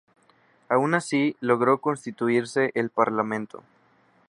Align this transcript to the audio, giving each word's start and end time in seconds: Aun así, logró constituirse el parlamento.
Aun 0.67 0.95
así, 0.95 1.35
logró 1.41 1.77
constituirse 1.79 2.71
el 2.73 2.89
parlamento. 2.89 3.63